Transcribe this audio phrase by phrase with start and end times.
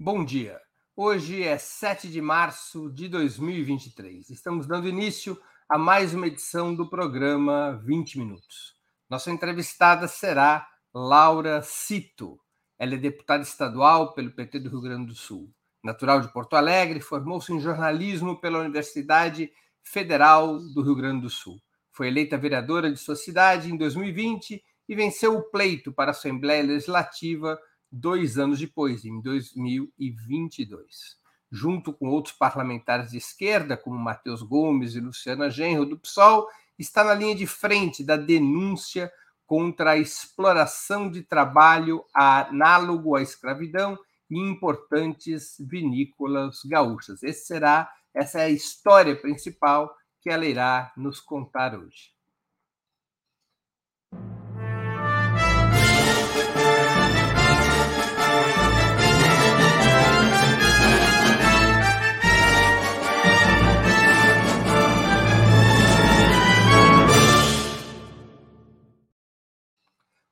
[0.00, 0.60] Bom dia.
[0.94, 4.30] Hoje é 7 de março de 2023.
[4.30, 5.36] Estamos dando início
[5.68, 8.76] a mais uma edição do programa 20 Minutos.
[9.10, 12.38] Nossa entrevistada será Laura Cito.
[12.78, 15.50] Ela é deputada estadual pelo PT do Rio Grande do Sul.
[15.82, 19.50] Natural de Porto Alegre, formou-se em jornalismo pela Universidade
[19.82, 21.60] Federal do Rio Grande do Sul.
[21.90, 26.62] Foi eleita vereadora de sua cidade em 2020 e venceu o pleito para a Assembleia
[26.62, 27.58] Legislativa
[27.90, 31.18] dois anos depois, em 2022.
[31.50, 36.46] Junto com outros parlamentares de esquerda, como Matheus Gomes e Luciana Genro, do PSOL,
[36.78, 39.10] está na linha de frente da denúncia
[39.46, 43.98] contra a exploração de trabalho análogo à escravidão
[44.30, 47.22] em importantes vinícolas gaúchas.
[47.22, 52.12] Esse será, essa é a história principal que ela irá nos contar hoje.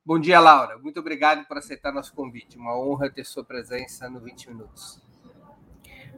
[0.06, 0.78] Bom dia, Laura.
[0.78, 2.56] Muito obrigado por aceitar nosso convite.
[2.56, 5.02] Uma honra ter sua presença no 20 Minutos.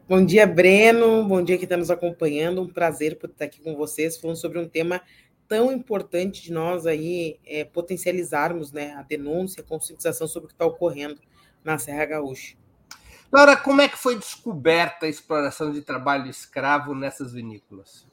[0.06, 1.24] Bom dia, Breno.
[1.24, 2.60] Bom dia que está nos acompanhando.
[2.60, 5.00] Um prazer por estar aqui com vocês, falando sobre um tema
[5.48, 10.54] tão importante de nós aí é, potencializarmos né, a denúncia, a conscientização sobre o que
[10.54, 11.18] está ocorrendo
[11.64, 12.58] na Serra Gaúcha.
[13.32, 18.06] Laura, como é que foi descoberta a exploração de trabalho escravo nessas vinícolas?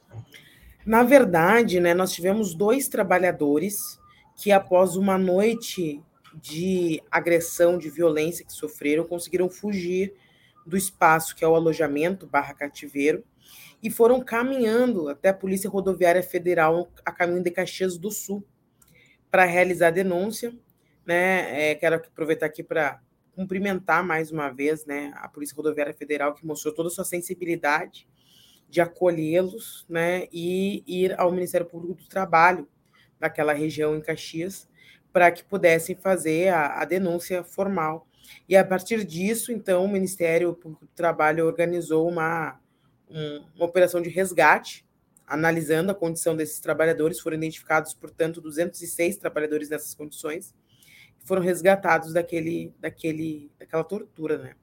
[0.86, 4.00] Na verdade, né, nós tivemos dois trabalhadores
[4.36, 6.02] que, após uma noite
[6.34, 10.14] de agressão, de violência que sofreram, conseguiram fugir
[10.66, 13.24] do espaço que é o alojamento barra cativeiro
[13.82, 18.44] e foram caminhando até a Polícia Rodoviária Federal a caminho de Caxias do Sul
[19.30, 20.52] para realizar a denúncia.
[21.04, 21.70] Né?
[21.70, 23.00] É, quero aproveitar aqui para
[23.32, 28.08] cumprimentar mais uma vez né, a Polícia Rodoviária Federal, que mostrou toda a sua sensibilidade
[28.68, 32.66] de acolhê-los né, e ir ao Ministério Público do Trabalho
[33.18, 34.68] daquela região em Caxias,
[35.12, 38.06] para que pudessem fazer a, a, denúncia formal.
[38.48, 42.60] E a partir disso, então, o Ministério Público do Trabalho organizou uma,
[43.08, 44.84] um, uma operação de resgate,
[45.26, 47.20] analisando a condição desses trabalhadores.
[47.20, 50.54] Foram identificados, portanto, 206 trabalhadores nessas condições,
[51.18, 54.54] que foram resgatados daquele, daquele, daquela tortura, né?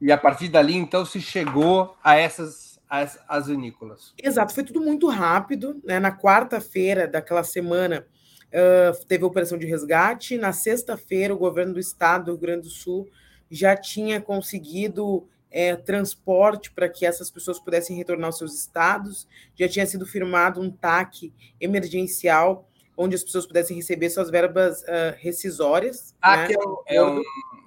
[0.00, 4.14] E a partir dali, então, se chegou a essas as, as vinícolas.
[4.22, 5.80] Exato, foi tudo muito rápido.
[5.84, 5.98] Né?
[5.98, 8.06] Na quarta-feira daquela semana,
[8.48, 10.38] uh, teve a operação de resgate.
[10.38, 13.08] Na sexta-feira, o governo do estado do Rio Grande do Sul
[13.50, 19.28] já tinha conseguido é, transporte para que essas pessoas pudessem retornar aos seus estados.
[19.54, 25.16] Já tinha sido firmado um TAC emergencial onde as pessoas pudessem receber suas verbas uh,
[25.18, 26.14] rescisórias.
[26.22, 26.54] Ah, né?
[26.86, 27.20] é, um,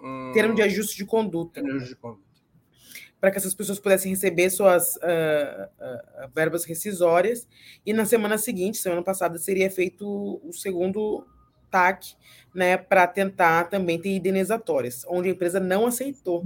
[0.04, 1.62] um, termo de ajuste de conduta.
[1.62, 2.27] Termo de conduta
[3.20, 7.48] para que essas pessoas pudessem receber suas uh, uh, verbas rescisórias.
[7.86, 11.26] E na semana seguinte, semana passada, seria feito o segundo
[11.70, 12.16] TAC,
[12.54, 16.46] né, para tentar também ter indenizatórias, onde a empresa não aceitou.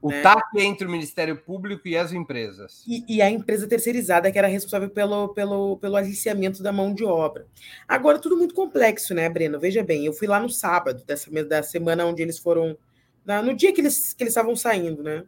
[0.00, 0.22] O né?
[0.22, 2.84] TAC é entre o Ministério Público e as empresas.
[2.86, 7.04] E, e, a empresa terceirizada, que era responsável pelo, pelo, pelo aliciamento da mão de
[7.04, 7.46] obra.
[7.86, 9.58] Agora, tudo muito complexo, né, Breno?
[9.58, 12.78] Veja bem, eu fui lá no sábado dessa da semana onde eles foram
[13.42, 15.22] no dia que eles, que eles estavam saindo, né?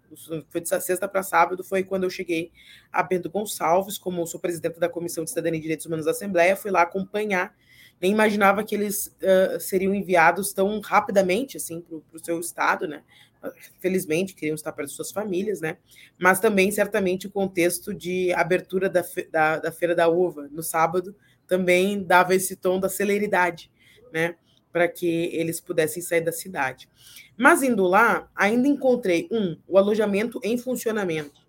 [0.49, 2.50] Foi de sexta para sábado, foi quando eu cheguei
[2.91, 6.56] a Bento Gonçalves, como sou presidente da Comissão de Cidadania e Direitos Humanos da Assembleia,
[6.56, 7.55] fui lá acompanhar.
[8.00, 13.03] Nem imaginava que eles uh, seriam enviados tão rapidamente assim para o seu estado, né?
[13.81, 15.77] Felizmente, queriam estar perto de suas famílias, né?
[16.19, 21.15] Mas também, certamente, o contexto de abertura da, da, da Feira da Uva no sábado
[21.47, 23.71] também dava esse tom da celeridade,
[24.11, 24.37] né?
[24.72, 26.88] Para que eles pudessem sair da cidade.
[27.36, 31.41] Mas indo lá, ainda encontrei, um, o alojamento em funcionamento.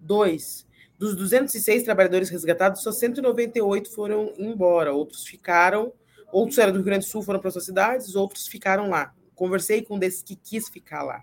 [0.00, 0.66] Dois,
[0.98, 5.92] dos 206 trabalhadores resgatados, só 198 foram embora, outros ficaram,
[6.32, 9.12] outros eram do Rio Grande do Sul, foram para suas cidades, outros ficaram lá.
[9.34, 11.20] Conversei com um desses que quis ficar lá.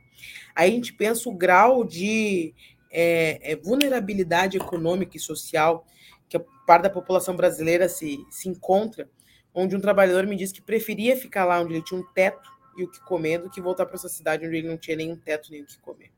[0.56, 2.54] Aí a gente pensa o grau de
[2.92, 5.86] é, é, vulnerabilidade econômica e social
[6.30, 9.10] que a parte da população brasileira se, se encontra,
[9.54, 12.84] onde um trabalhador me disse que preferia ficar lá onde ele tinha um teto e
[12.84, 15.52] o que comer do que voltar para essa cidade onde ele não tinha nenhum teto
[15.52, 16.12] nem o que comer.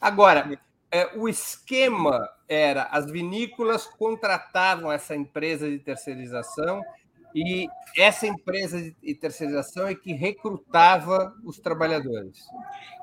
[0.00, 0.58] Agora,
[0.90, 6.82] é, o esquema era as vinícolas contratavam essa empresa de terceirização
[7.34, 7.66] e
[7.98, 12.46] essa empresa de terceirização é que recrutava os trabalhadores.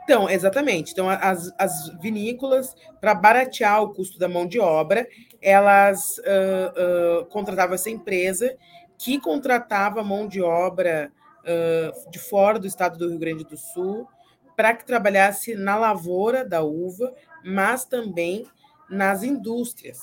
[0.03, 0.93] Então, exatamente.
[0.93, 5.05] Então, as, as vinícolas, para baratear o custo da mão de obra,
[5.41, 8.55] elas uh, uh, contratavam essa empresa
[9.03, 11.11] que contratava mão de obra
[11.41, 14.07] uh, de fora do estado do Rio Grande do Sul
[14.55, 17.11] para que trabalhasse na lavoura da uva,
[17.43, 18.45] mas também
[18.87, 19.99] nas indústrias.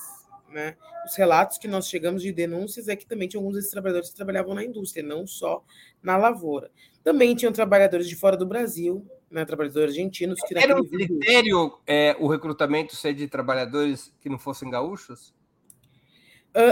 [0.50, 0.74] Né?
[1.06, 4.16] Os relatos que nós chegamos de denúncias é que também tinha alguns desses trabalhadores que
[4.16, 5.62] trabalhavam na indústria, não só
[6.02, 6.70] na lavoura.
[7.04, 10.40] Também tinham trabalhadores de fora do Brasil, né, trabalhadores argentinos.
[10.40, 15.32] Que Era um critério é, o recrutamento ser de trabalhadores que não fossem gaúchos?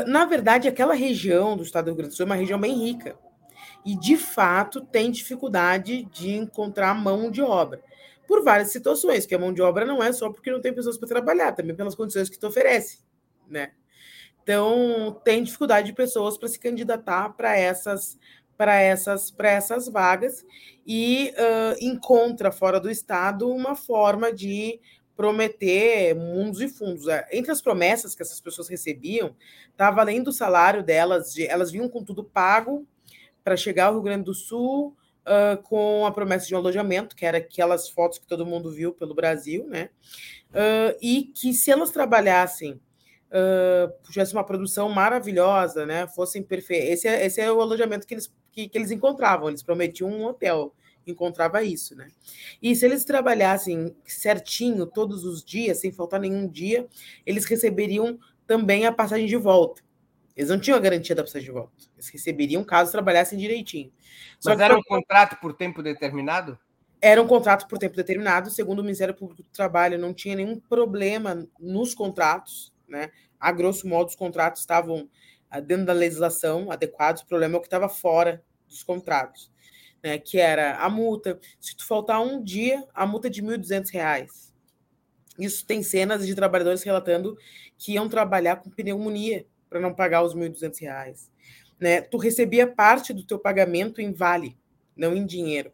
[0.06, 2.74] Na verdade, aquela região do estado do Rio Grande do Sul é uma região bem
[2.74, 3.16] rica.
[3.84, 7.80] E, de fato, tem dificuldade de encontrar mão de obra.
[8.26, 10.98] Por várias situações, que a mão de obra não é só porque não tem pessoas
[10.98, 13.06] para trabalhar, também pelas condições que tu oferece
[13.48, 13.72] né?
[14.42, 18.18] Então, tem dificuldade de pessoas para se candidatar para essas
[18.56, 20.42] para essas, para essas vagas
[20.86, 24.80] e uh, encontra fora do Estado uma forma de
[25.16, 27.08] prometer mundos e fundos.
[27.08, 29.34] É, entre as promessas que essas pessoas recebiam,
[29.70, 32.86] estava além do salário delas, de, elas vinham com tudo pago
[33.42, 34.96] para chegar ao Rio Grande do Sul,
[35.26, 38.92] uh, com a promessa de um alojamento, que era aquelas fotos que todo mundo viu
[38.92, 39.90] pelo Brasil, né?
[40.50, 42.80] Uh, e que se elas trabalhassem
[43.26, 46.06] uh, tivesse uma produção maravilhosa, né?
[46.08, 46.90] Fossem perfeitos.
[46.90, 49.48] Esse, é, esse é o alojamento que eles, que, que eles encontravam.
[49.48, 50.74] Eles prometiam um hotel,
[51.06, 52.08] encontrava isso, né?
[52.60, 56.86] E se eles trabalhassem certinho todos os dias, sem faltar nenhum dia,
[57.24, 59.82] eles receberiam também a passagem de volta.
[60.36, 61.72] Eles não tinham a garantia da passagem de volta.
[61.94, 63.90] Eles receberiam caso trabalhassem direitinho.
[64.38, 66.58] Só Mas era um contrato por tempo determinado?
[67.00, 70.58] Era um contrato por tempo determinado, segundo o Ministério Público do Trabalho, não tinha nenhum
[70.58, 73.10] problema nos contratos, né?
[73.38, 75.08] A grosso modo, os contratos estavam
[75.50, 79.50] ah, dentro da legislação adequados, o problema é o que estava fora dos contratos,
[80.02, 80.18] né?
[80.18, 81.38] que era a multa.
[81.60, 84.28] Se tu faltar um dia, a multa é de R$ 1.200.
[85.38, 87.36] Isso tem cenas de trabalhadores relatando
[87.76, 91.28] que iam trabalhar com pneumonia para não pagar os R$ 1.200.
[91.78, 92.00] Né?
[92.00, 94.56] Tu recebia parte do teu pagamento em vale,
[94.96, 95.72] não em dinheiro.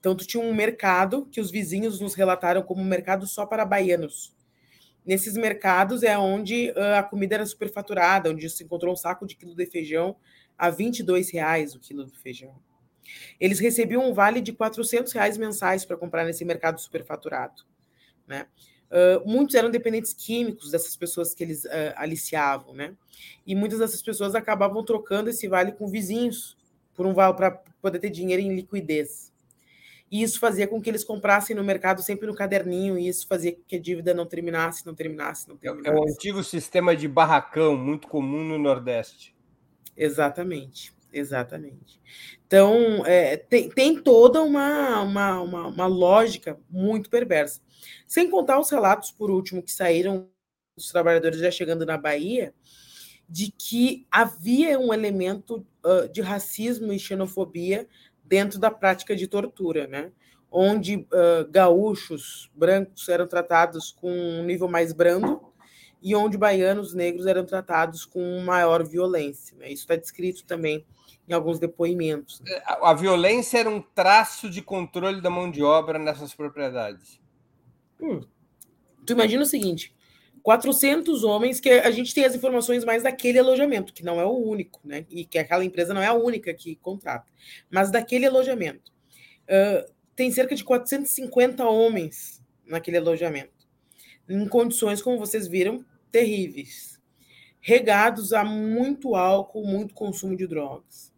[0.00, 3.64] Então, tu tinha um mercado que os vizinhos nos relataram como um mercado só para
[3.64, 4.34] baianos
[5.04, 9.54] nesses mercados é onde a comida era superfaturada, onde se encontrou um saco de quilo
[9.54, 10.16] de feijão
[10.56, 12.54] a 22 reais o quilo do feijão.
[13.40, 17.62] Eles recebiam um vale de 400 reais mensais para comprar nesse mercado superfaturado.
[18.26, 18.46] Né?
[18.92, 22.94] Uh, muitos eram dependentes químicos dessas pessoas que eles uh, aliciavam, né?
[23.46, 26.58] E muitas dessas pessoas acabavam trocando esse vale com vizinhos
[26.94, 29.32] por um vale para poder ter dinheiro em liquidez.
[30.10, 33.52] E isso fazia com que eles comprassem no mercado sempre no caderninho, e isso fazia
[33.52, 35.88] com que a dívida não terminasse, não terminasse, não terminasse.
[35.88, 39.34] É o antigo sistema de barracão, muito comum no Nordeste.
[39.96, 42.00] Exatamente, exatamente.
[42.46, 47.60] Então, é, tem, tem toda uma, uma, uma, uma lógica muito perversa.
[48.06, 50.28] Sem contar os relatos, por último, que saíram
[50.76, 52.54] dos trabalhadores já chegando na Bahia,
[53.28, 57.88] de que havia um elemento uh, de racismo e xenofobia
[58.24, 60.12] dentro da prática de tortura, né?
[60.50, 65.40] onde uh, gaúchos brancos eram tratados com um nível mais brando
[66.02, 69.56] e onde baianos negros eram tratados com maior violência.
[69.56, 69.68] Né?
[69.68, 70.84] Isso está descrito também
[71.28, 72.40] em alguns depoimentos.
[72.40, 72.52] Né?
[72.52, 77.20] É, a violência era um traço de controle da mão de obra nessas propriedades.
[78.00, 78.22] Hum.
[79.06, 79.94] Tu imagina o seguinte:
[80.42, 84.36] 400 homens, que a gente tem as informações mais daquele alojamento, que não é o
[84.36, 85.06] único, né?
[85.08, 87.30] E que aquela empresa não é a única que contrata,
[87.70, 88.92] mas daquele alojamento.
[89.44, 93.66] Uh, tem cerca de 450 homens naquele alojamento,
[94.28, 97.00] em condições, como vocês viram, terríveis,
[97.60, 101.11] regados a muito álcool, muito consumo de drogas.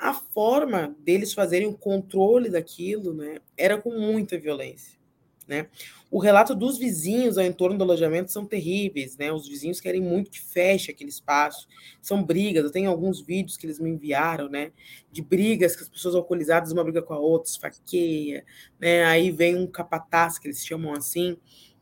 [0.00, 4.98] A forma deles fazerem o controle daquilo né, era com muita violência.
[5.46, 5.68] Né?
[6.10, 9.32] O relato dos vizinhos ao entorno do alojamento são terríveis, né?
[9.32, 11.66] Os vizinhos querem muito que feche aquele espaço.
[12.00, 12.62] São brigas.
[12.62, 14.70] Eu tenho alguns vídeos que eles me enviaram, né?
[15.10, 18.44] De brigas que as pessoas alcoolizadas uma briga com a outra, esfaqueia,
[18.78, 19.04] né?
[19.04, 21.36] Aí vem um capataz que eles chamam assim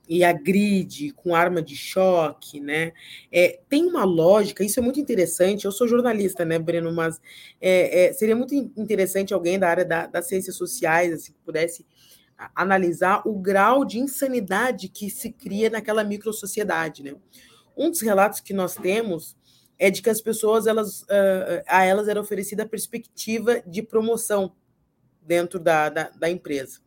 [0.08, 2.92] e agride com arma de choque, né?
[3.30, 5.66] É, tem uma lógica, isso é muito interessante.
[5.66, 6.92] Eu sou jornalista, né, Breno?
[6.92, 7.20] Mas
[7.60, 11.84] é, é, seria muito interessante alguém da área da, das ciências sociais, assim, que pudesse
[12.54, 17.14] analisar o grau de insanidade que se cria naquela microsociedade, né?
[17.76, 19.36] Um dos relatos que nós temos
[19.78, 24.52] é de que as pessoas, elas, uh, a elas era oferecida a perspectiva de promoção
[25.22, 26.80] dentro da, da, da, empresa.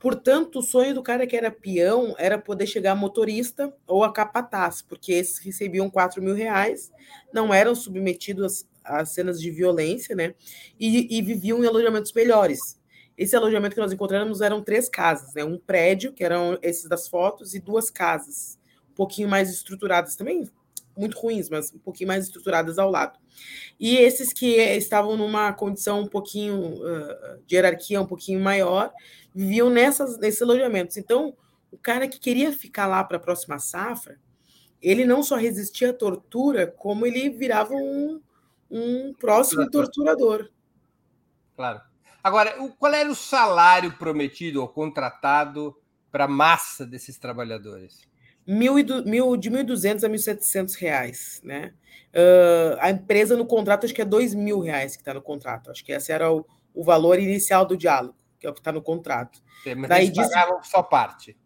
[0.00, 4.10] Portanto, o sonho do cara que era peão era poder chegar a motorista ou a
[4.10, 6.90] capataz, porque esses recebiam 4 mil reais,
[7.30, 10.34] não eram submetidos às cenas de violência, né?
[10.78, 12.80] E, e viviam em alojamentos melhores.
[13.16, 15.44] Esse alojamento que nós encontramos eram três casas, né?
[15.44, 18.58] Um prédio, que eram esses das fotos, e duas casas,
[18.90, 20.48] um pouquinho mais estruturadas também,
[20.96, 23.18] muito ruins, mas um pouquinho mais estruturadas ao lado.
[23.78, 28.92] E esses que estavam numa condição um pouquinho uh, de hierarquia um pouquinho maior,
[29.34, 30.96] viviam nessas, nesses alojamentos.
[30.96, 31.34] Então,
[31.70, 34.18] o cara que queria ficar lá para a próxima safra,
[34.82, 38.20] ele não só resistia à tortura, como ele virava um,
[38.70, 40.50] um próximo torturador.
[41.54, 41.80] Claro.
[42.22, 45.74] Agora, qual era o salário prometido ou contratado
[46.10, 48.09] para a massa desses trabalhadores?
[48.52, 51.72] Mil e du, mil, de 1.200 a 1.700 reais, né?
[52.12, 55.70] Uh, a empresa no contrato, acho que é 2 mil reais que está no contrato.
[55.70, 58.72] Acho que esse era o, o valor inicial do diálogo, que é o que está
[58.72, 59.40] no contrato.
[59.62, 61.36] Sim, mas daí eles pagavam só parte.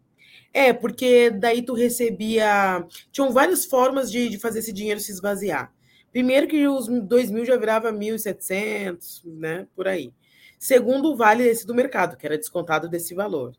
[0.51, 2.83] É, porque daí tu recebia...
[3.11, 5.71] Tinham várias formas de, de fazer esse dinheiro se esvaziar.
[6.11, 9.67] Primeiro que os 2 mil já virava 1.700, né?
[9.75, 10.11] Por aí.
[10.57, 13.53] Segundo, o vale esse do mercado, que era descontado desse valor.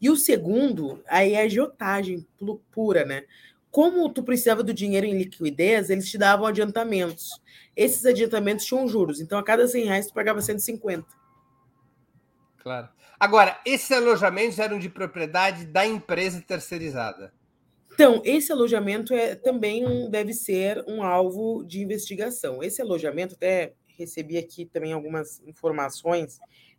[0.00, 2.26] E o segundo, aí é a agiotagem
[2.70, 3.24] pura, né?
[3.70, 7.40] Como tu precisava do dinheiro em liquidez, eles te davam adiantamentos.
[7.76, 9.20] Esses adiantamentos tinham juros.
[9.20, 11.06] Então, a cada 100 reais, tu pagava 150.
[12.58, 12.88] Claro.
[13.20, 17.32] Agora, esses alojamentos eram de propriedade da empresa terceirizada.
[17.92, 22.62] Então, esse alojamento é também um, deve ser um alvo de investigação.
[22.62, 26.38] Esse alojamento, até recebi aqui também algumas informações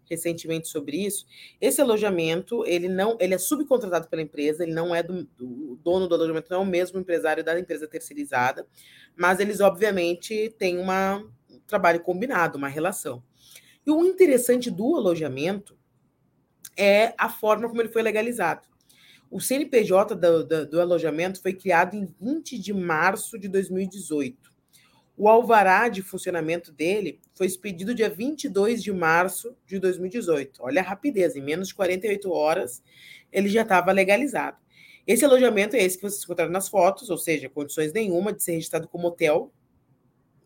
[0.10, 1.26] recentemente sobre isso.
[1.62, 6.08] Esse alojamento, ele não, ele é subcontratado pela empresa, ele não é do, do dono
[6.08, 8.66] do alojamento, não é o mesmo empresário da empresa terceirizada,
[9.16, 11.18] mas eles obviamente têm uma,
[11.50, 13.24] um trabalho combinado, uma relação.
[13.86, 15.78] E o interessante do alojamento
[16.76, 18.68] é a forma como ele foi legalizado.
[19.30, 24.50] O CNPJ do, do, do alojamento foi criado em 20 de março de 2018
[25.20, 30.64] o alvará de funcionamento dele foi expedido dia 22 de março de 2018.
[30.64, 32.82] Olha a rapidez, em menos de 48 horas
[33.30, 34.58] ele já estava legalizado.
[35.06, 38.54] Esse alojamento é esse que vocês encontraram nas fotos, ou seja, condições nenhuma de ser
[38.54, 39.52] registrado como hotel.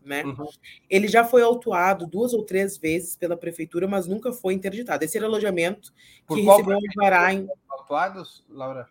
[0.03, 0.23] Né?
[0.23, 0.47] Uhum.
[0.89, 5.05] Ele já foi autuado duas ou três vezes pela prefeitura, mas nunca foi interditado.
[5.05, 5.93] Esse era o alojamento
[6.25, 7.47] Por que recebeu um alvará em.
[7.69, 8.89] Autuados, Laura?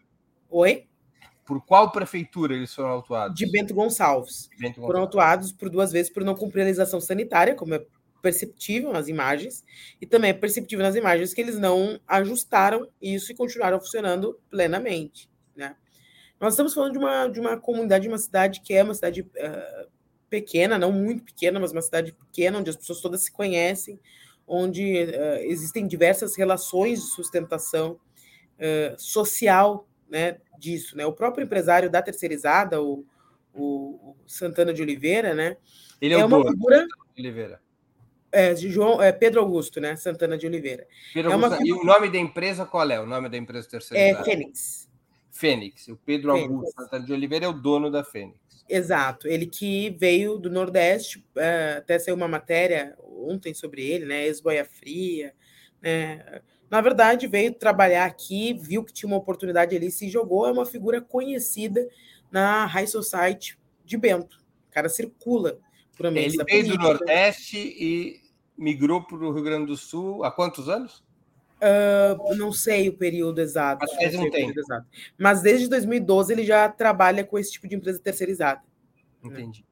[0.49, 0.87] Oi?
[1.45, 3.37] Por qual prefeitura eles foram autuados?
[3.37, 4.49] De Bento Gonçalves.
[4.51, 4.87] Bento Gonçalves.
[4.87, 7.85] Foram autuados por duas vezes por não cumprir a legislação sanitária, como é
[8.23, 9.65] perceptível nas imagens,
[10.01, 15.29] e também é perceptível nas imagens que eles não ajustaram isso e continuaram funcionando plenamente.
[15.57, 15.75] Né?
[16.41, 19.23] Nós estamos falando de uma, de uma comunidade, de uma cidade que é uma cidade
[19.23, 19.91] uh,
[20.31, 23.99] pequena, não muito pequena, mas uma cidade pequena, onde as pessoas todas se conhecem,
[24.47, 27.99] onde uh, existem diversas relações de sustentação
[28.59, 31.07] uh, social né, disso, né?
[31.07, 33.05] O próprio empresário da terceirizada, o,
[33.55, 35.57] o, Santana de Oliveira, né?
[36.01, 37.61] Ele é, é uma figura de Oliveira.
[38.31, 39.97] É, João, é Pedro Augusto, né?
[39.97, 40.87] Santana de Oliveira.
[41.15, 41.67] Pedro é Augusto, uma...
[41.67, 43.01] E o nome da empresa qual é?
[43.01, 44.21] O nome da empresa terceirizada?
[44.21, 44.91] É Fênix.
[45.31, 45.89] Fênix.
[45.89, 46.53] O Pedro Fênix.
[46.53, 48.39] Augusto Santana de Oliveira é o dono da Fênix.
[48.69, 49.27] Exato.
[49.27, 54.27] Ele que veio do Nordeste, é, até saiu uma matéria ontem sobre ele, né?
[54.27, 55.35] Ex-Boia Fria,
[55.81, 56.43] né?
[56.73, 60.47] Na verdade, veio trabalhar aqui, viu que tinha uma oportunidade ali, se jogou.
[60.47, 61.87] É uma figura conhecida
[62.31, 64.39] na High Society de Bento.
[64.71, 65.59] O cara circula
[65.95, 66.07] por.
[66.07, 68.23] Ele veio do Nordeste e
[68.57, 71.05] migrou para o Rio Grande do Sul há quantos anos?
[71.61, 73.87] Uh, não sei o período exato.
[73.95, 74.49] Mas, não tem.
[74.49, 74.87] Exato.
[75.19, 78.63] Mas desde 2012 ele já trabalha com esse tipo de empresa terceirizada.
[79.23, 79.31] Né?
[79.31, 79.61] Entendi.
[79.61, 79.67] Né?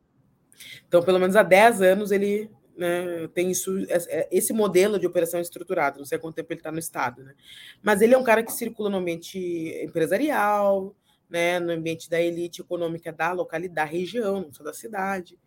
[0.86, 2.50] Então, pelo menos há 10 anos ele
[2.80, 6.60] né, tem isso, é, esse modelo de operação estruturada, não sei há quanto tempo ele
[6.60, 7.34] está no Estado, né?
[7.82, 9.38] Mas ele é um cara que circula no ambiente
[9.84, 10.96] empresarial,
[11.28, 15.38] né, no ambiente da elite econômica da localidade, da região, não só da cidade,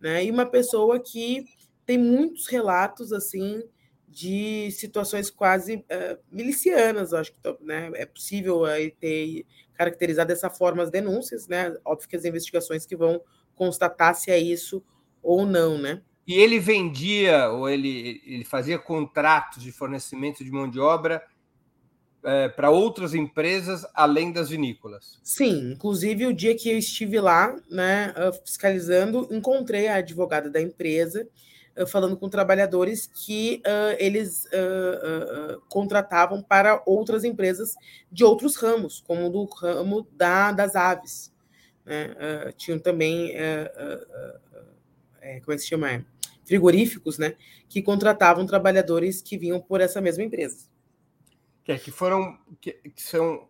[0.00, 0.24] né?
[0.24, 1.44] E uma pessoa que
[1.86, 3.62] tem muitos relatos assim
[4.08, 10.82] de situações quase uh, milicianas, acho que né, é possível aí ter caracterizado dessa forma
[10.82, 11.72] as denúncias, né?
[11.84, 13.22] Óbvio que as investigações que vão
[13.54, 14.82] constatar se é isso
[15.22, 16.02] ou não, né?
[16.30, 21.20] E ele vendia, ou ele, ele fazia contratos de fornecimento de mão de obra
[22.22, 25.18] é, para outras empresas além das vinícolas.
[25.24, 31.26] Sim, inclusive o dia que eu estive lá, né, fiscalizando, encontrei a advogada da empresa
[31.88, 37.74] falando com trabalhadores que uh, eles uh, uh, contratavam para outras empresas
[38.10, 41.32] de outros ramos, como do ramo da, das aves.
[41.84, 42.14] Né?
[42.56, 43.68] tinham também, é,
[45.40, 46.04] como é que se chama?
[46.50, 47.36] Frigoríficos, né,
[47.68, 50.66] que contratavam trabalhadores que vinham por essa mesma empresa.
[51.62, 53.48] Que, é, que foram que, que são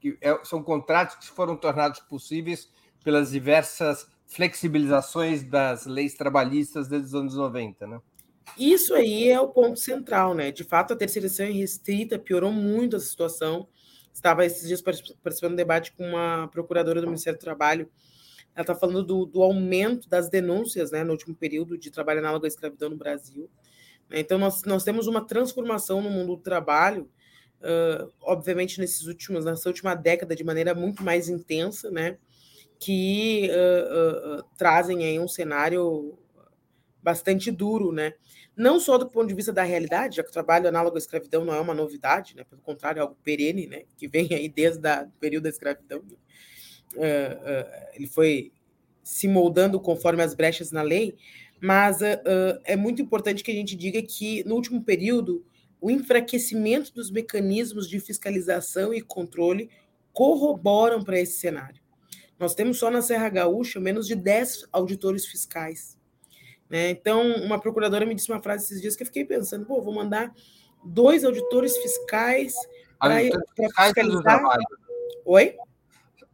[0.00, 2.68] que é, são contratos que foram tornados possíveis
[3.04, 8.00] pelas diversas flexibilizações das leis trabalhistas desde os anos 90, né?
[8.58, 10.50] Isso aí é o ponto central, né?
[10.50, 13.68] De fato, a terceirização restrita piorou muito a situação.
[14.12, 17.88] Estava esses dias participando de um debate com uma procuradora do Ministério do Trabalho
[18.54, 22.44] ela está falando do, do, aumento das denúncias né, no último período de trabalho análogo
[22.44, 23.50] à escravidão no Brasil.
[24.08, 24.20] Né.
[24.20, 27.10] Então, nós, nós temos uma transformação no mundo do trabalho,
[27.60, 32.16] uh, obviamente, nesses últimos, nessa última década, de maneira muito mais intensa, né,
[32.78, 36.16] que uh, uh, trazem aí um cenário
[37.02, 38.14] bastante duro, né?
[38.56, 41.44] Não só do ponto de vista da realidade, já que o trabalho análogo à escravidão
[41.44, 42.44] não é uma novidade, né?
[42.44, 43.82] Pelo contrário, é algo perene, né?
[43.96, 46.02] Que vem aí desde o período da escravidão.
[46.96, 48.52] Uh, uh, ele foi
[49.02, 51.16] se moldando conforme as brechas na lei,
[51.60, 55.44] mas uh, é muito importante que a gente diga que no último período
[55.80, 59.68] o enfraquecimento dos mecanismos de fiscalização e controle
[60.14, 61.82] corroboram para esse cenário.
[62.38, 65.98] Nós temos só na Serra Gaúcha menos de 10 auditores fiscais.
[66.70, 66.90] Né?
[66.90, 69.94] Então, uma procuradora me disse uma frase esses dias que eu fiquei pensando, pô, vou
[69.94, 70.34] mandar
[70.84, 72.54] dois auditores fiscais
[72.98, 73.18] para
[73.84, 74.42] fiscalizar.
[75.24, 75.56] Oi?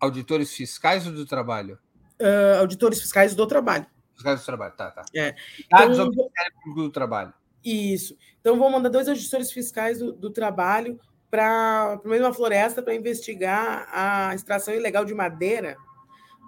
[0.00, 1.78] Auditores fiscais ou do trabalho?
[2.20, 3.86] Uh, auditores fiscais do trabalho.
[4.14, 5.04] Fiscais do trabalho, tá, tá.
[5.14, 5.34] É.
[5.70, 6.26] Dados então,
[6.66, 7.32] ao do Trabalho.
[7.64, 8.16] Isso.
[8.40, 10.98] Então, vou mandar dois auditores fiscais do, do trabalho
[11.30, 15.76] para o meio uma floresta para investigar a extração ilegal de madeira,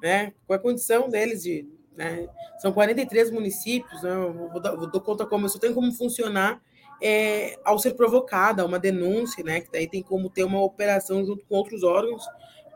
[0.03, 0.33] né?
[0.47, 2.29] Com a condição deles de né?
[2.59, 4.15] São 43 municípios, né?
[4.51, 6.61] vou, dar, vou dar conta como isso tem como funcionar
[7.03, 9.61] é, ao ser provocada uma denúncia, né?
[9.61, 12.25] que daí tem como ter uma operação junto com outros órgãos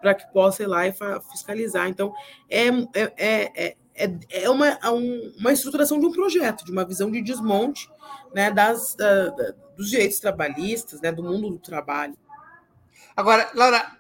[0.07, 0.95] para que possa ir lá e
[1.33, 1.89] fiscalizar.
[1.89, 2.15] Então,
[2.49, 7.11] é, é, é, é, é uma, é uma estruturação de um projeto, de uma visão
[7.11, 7.91] de desmonte
[8.33, 9.31] né, das, da,
[9.77, 12.17] dos direitos trabalhistas, né, do mundo do trabalho.
[13.17, 13.99] Agora, Laura,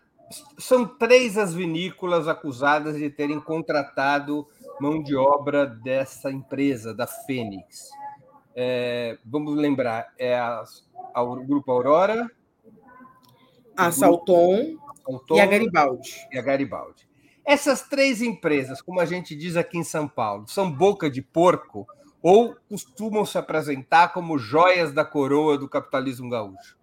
[0.56, 4.46] são três as vinícolas acusadas de terem contratado
[4.80, 7.90] mão de obra dessa empresa, da Fênix.
[8.54, 10.62] É, vamos lembrar, é a,
[11.12, 12.30] a, o Grupo Aurora,
[13.76, 14.78] a Salton,
[15.30, 16.28] E a Garibaldi.
[16.32, 17.08] E a Garibaldi.
[17.44, 21.86] Essas três empresas, como a gente diz aqui em São Paulo, são boca de porco
[22.20, 26.76] ou costumam se apresentar como joias da coroa do capitalismo gaúcho?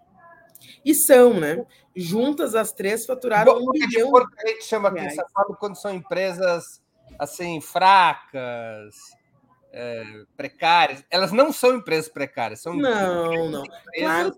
[0.86, 1.66] E são, né?
[1.94, 4.10] Juntas as três faturaram um bilhão.
[4.10, 6.82] Porco a gente chama aqui em São Paulo quando são empresas
[7.20, 8.96] assim, fracas,
[9.74, 11.04] é, precárias.
[11.10, 13.64] Elas não são empresas precárias, são Não, não.
[13.64, 13.92] Empresas...
[13.98, 14.34] Claro,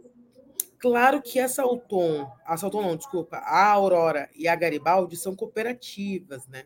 [0.85, 6.47] claro que a Salton, a Salton não, desculpa, a Aurora e a Garibaldi são cooperativas,
[6.47, 6.65] né?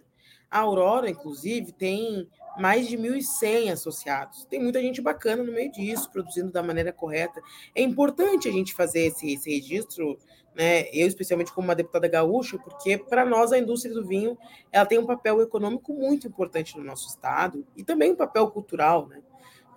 [0.51, 2.27] A Aurora, inclusive, tem
[2.57, 4.43] mais de 1.100 associados.
[4.43, 7.39] Tem muita gente bacana no meio disso, produzindo da maneira correta.
[7.73, 10.17] É importante a gente fazer esse, esse registro
[10.53, 10.89] né?
[10.91, 14.37] Eu especialmente como uma deputada gaúcha, porque para nós a indústria do vinho
[14.69, 19.07] ela tem um papel econômico muito importante no nosso estado e também um papel cultural,
[19.07, 19.21] né?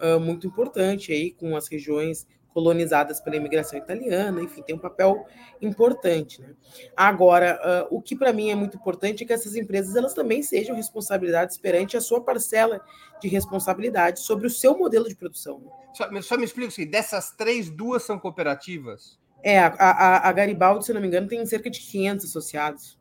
[0.00, 5.26] Uh, muito importante aí com as regiões colonizadas pela imigração italiana, enfim, tem um papel
[5.60, 6.40] importante.
[6.40, 6.54] Né?
[6.96, 10.42] Agora, uh, o que para mim é muito importante é que essas empresas elas também
[10.42, 12.80] sejam responsabilidades perante a sua parcela
[13.20, 15.60] de responsabilidade sobre o seu modelo de produção.
[15.60, 15.70] Né?
[15.94, 19.18] Só, só me explica assim, dessas três, duas são cooperativas?
[19.42, 22.98] É, a, a, a, Garibaldi, se não me engano, tem cerca de 500 associados.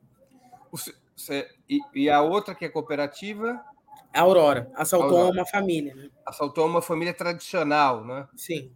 [1.70, 3.64] E, e a outra que é cooperativa?
[4.14, 4.72] A Aurora.
[4.76, 5.34] Assaltou Aurora.
[5.34, 5.94] uma família.
[5.94, 6.10] Né?
[6.26, 8.28] Assaltou uma família tradicional, né?
[8.36, 8.72] Sim.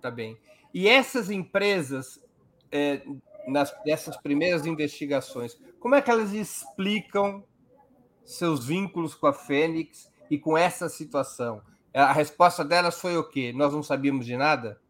[0.00, 0.38] Tá bem.
[0.72, 2.22] E essas empresas,
[2.70, 3.02] é,
[3.46, 7.44] nas, nessas primeiras investigações, como é que elas explicam
[8.24, 11.62] seus vínculos com a Fênix e com essa situação?
[11.94, 13.52] A resposta delas foi o quê?
[13.52, 14.80] Nós não sabíamos de nada?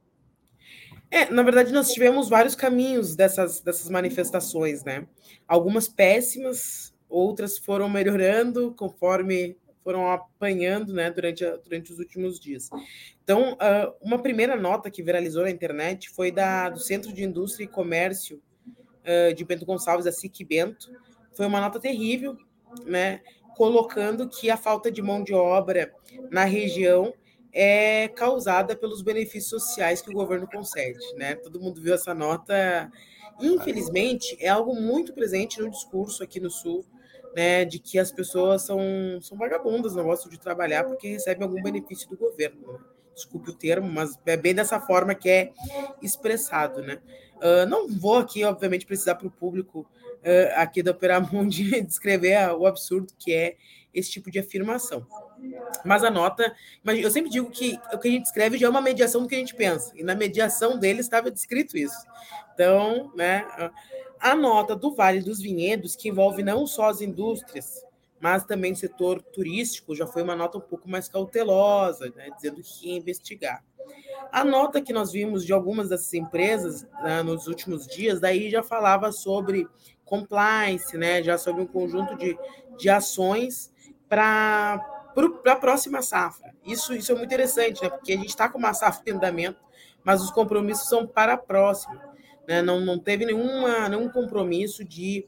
[1.10, 5.06] É, na verdade, nós tivemos vários caminhos dessas, dessas manifestações, né?
[5.46, 9.56] Algumas péssimas, outras foram melhorando conforme
[9.88, 12.68] foram apanhando, né, durante, a, durante os últimos dias.
[13.24, 17.64] Então, uh, uma primeira nota que viralizou na internet foi da, do Centro de Indústria
[17.64, 20.92] e Comércio uh, de Bento Gonçalves, a SIC Bento.
[21.32, 22.36] Foi uma nota terrível,
[22.84, 23.22] né,
[23.56, 25.90] colocando que a falta de mão de obra
[26.30, 27.14] na região
[27.50, 31.34] é causada pelos benefícios sociais que o governo concede, né?
[31.34, 32.92] Todo mundo viu essa nota.
[33.40, 36.84] Infelizmente, é algo muito presente no discurso aqui no Sul,
[37.34, 38.80] né, de que as pessoas são,
[39.20, 42.72] são vagabundas, não gostam de trabalhar porque recebem algum benefício do governo.
[42.72, 42.78] Né?
[43.14, 45.52] Desculpe o termo, mas é bem dessa forma que é
[46.00, 47.00] expressado, né?
[47.36, 52.66] Uh, não vou aqui, obviamente, precisar para o público uh, aqui da Operamundi descrever o
[52.66, 53.56] absurdo que é
[53.92, 55.06] esse tipo de afirmação.
[55.84, 58.70] Mas a nota, mas eu sempre digo que o que a gente escreve já é
[58.70, 61.96] uma mediação do que a gente pensa, e na mediação dele estava descrito isso.
[62.54, 63.46] Então, né,
[64.20, 67.84] a nota do Vale dos Vinhedos, que envolve não só as indústrias,
[68.20, 72.60] mas também o setor turístico, já foi uma nota um pouco mais cautelosa, né, dizendo
[72.62, 73.64] que ia investigar.
[74.30, 78.62] A nota que nós vimos de algumas dessas empresas né, nos últimos dias, daí já
[78.62, 79.66] falava sobre
[80.04, 82.36] compliance, né, já sobre um conjunto de,
[82.76, 83.72] de ações
[84.08, 84.97] para
[85.44, 86.54] a próxima safra.
[86.64, 89.58] Isso, isso é muito interessante, né, porque a gente está com uma safra em andamento,
[90.04, 92.00] mas os compromissos são para a próxima.
[92.46, 95.26] Né, não, não teve nenhuma, nenhum compromisso de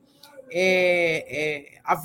[0.52, 2.00] é, é, a,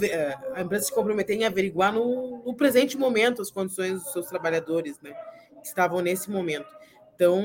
[0.55, 4.99] a, empresa se comprometer em averiguar no, no, presente momento as condições dos seus trabalhadores,
[5.01, 5.13] né,
[5.61, 6.67] que estavam nesse momento.
[7.15, 7.41] Então,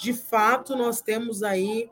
[0.00, 1.88] de fato, nós temos aí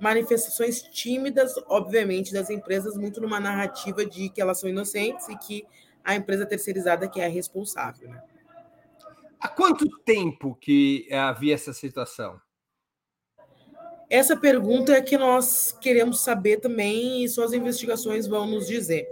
[0.00, 5.66] manifestações tímidas, obviamente, das empresas, muito numa narrativa de que elas são inocentes e que
[6.04, 8.10] a empresa terceirizada que é a responsável.
[8.10, 8.22] Né?
[9.40, 12.40] Há quanto tempo que havia essa situação?
[14.10, 19.08] Essa pergunta é que nós queremos saber também e só as investigações vão nos dizer.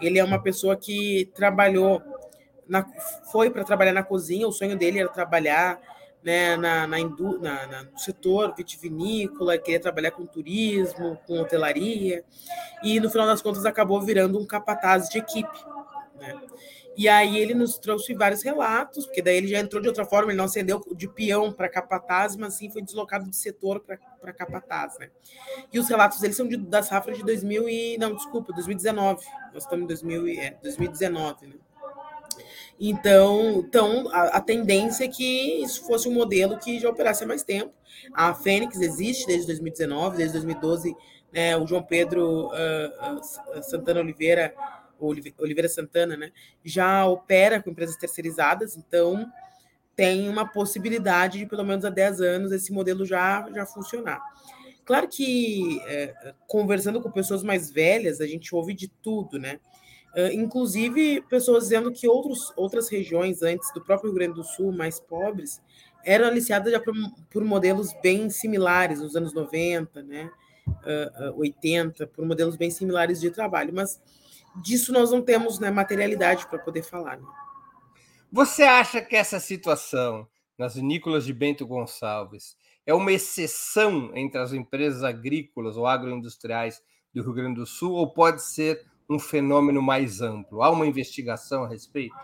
[0.01, 2.03] Ele é uma pessoa que trabalhou,
[2.69, 2.85] na,
[3.31, 5.81] foi para trabalhar na cozinha, o sonho dele era trabalhar
[6.25, 12.25] né, na, na, na, na, no setor vitivinícola, queria trabalhar com turismo, com hotelaria,
[12.83, 15.59] e no final das contas acabou virando um capataz de equipe.
[16.19, 16.35] Né?
[16.97, 20.31] E aí ele nos trouxe vários relatos, porque daí ele já entrou de outra forma,
[20.31, 24.97] ele não acendeu de peão para capataz, mas sim foi deslocado de setor para capataz,
[24.99, 25.11] né?
[25.73, 29.25] E os relatos dele são de, da safra de 2000 e não, desculpa, 2019.
[29.53, 31.55] Nós estamos em 2000 e, é, 2019, né?
[32.79, 37.27] Então, então a, a, tendência é que isso fosse um modelo que já operasse há
[37.27, 37.73] mais tempo.
[38.13, 40.97] A Fênix existe desde 2019, desde 2012,
[41.33, 44.55] né, o João Pedro uh, uh, Santana Oliveira
[44.99, 46.33] Oliveira Santana, né,
[46.65, 49.31] já opera com empresas terceirizadas, então
[49.97, 54.21] tem uma possibilidade de, pelo menos há 10 anos, esse modelo já, já funcionar.
[54.85, 59.61] Claro que, é, conversando com pessoas mais velhas, a gente ouve de tudo, né?
[60.33, 65.01] Inclusive, pessoas dizendo que outros, outras regiões antes do próprio Rio Grande do Sul, mais
[65.01, 65.61] pobres,
[66.05, 66.95] eram aliciadas já por,
[67.31, 70.31] por modelos bem similares, nos anos 90, né?
[70.67, 73.73] Uh, 80, por modelos bem similares de trabalho.
[73.75, 74.01] Mas
[74.57, 77.19] disso nós não temos né, materialidade para poder falar.
[77.19, 77.27] Né?
[78.31, 84.53] Você acha que essa situação nas vinícolas de Bento Gonçalves é uma exceção entre as
[84.53, 90.21] empresas agrícolas ou agroindustriais do Rio Grande do Sul ou pode ser um fenômeno mais
[90.21, 90.63] amplo?
[90.63, 92.15] Há uma investigação a respeito?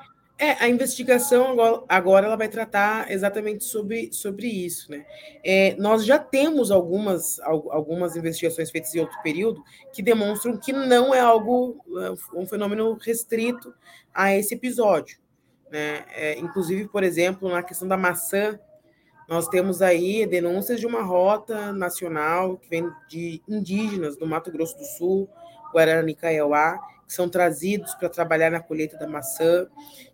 [0.43, 1.55] É, a investigação
[1.87, 4.91] agora ela vai tratar exatamente sobre, sobre isso.
[4.91, 5.05] Né?
[5.45, 11.15] É, nós já temos algumas, algumas investigações feitas em outro período que demonstram que não
[11.15, 13.75] é algo, é, um fenômeno restrito
[14.15, 15.19] a esse episódio.
[15.71, 16.07] Né?
[16.15, 18.59] É, inclusive, por exemplo, na questão da maçã,
[19.29, 24.79] nós temos aí denúncias de uma rota nacional que vem de indígenas do Mato Grosso
[24.79, 25.29] do Sul,
[25.71, 26.81] Guarani Kaiowá,
[27.13, 29.67] são trazidos para trabalhar na colheita da maçã.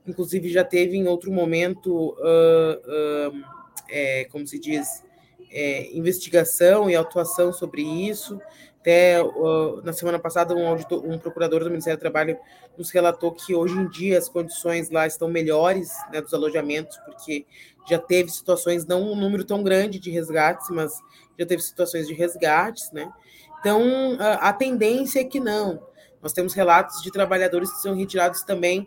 [0.07, 3.45] Inclusive, já teve em outro momento, uh, uh,
[3.89, 5.05] é, como se diz,
[5.51, 8.41] é, investigação e atuação sobre isso.
[8.81, 12.39] Até uh, na semana passada, um, auditor, um, procurador do Ministério do Trabalho
[12.79, 17.45] nos relatou que hoje em dia as condições lá estão melhores né, dos alojamentos, porque
[17.89, 20.93] já teve situações, não um número tão grande de resgates, mas
[21.39, 23.13] já teve situações de resgates, né?
[23.61, 23.83] Então,
[24.21, 25.83] a, a tendência é que não.
[26.27, 28.85] Nós temos relatos de trabalhadores que são retirados também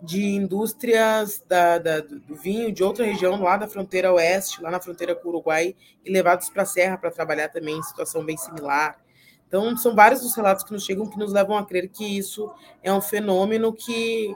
[0.00, 4.80] de indústrias da, da, do vinho de outra região, lá da fronteira oeste, lá na
[4.80, 8.38] fronteira com o Uruguai, e levados para a Serra para trabalhar também em situação bem
[8.38, 8.98] similar.
[9.46, 12.50] Então, são vários os relatos que nos chegam que nos levam a crer que isso
[12.82, 14.34] é um fenômeno que,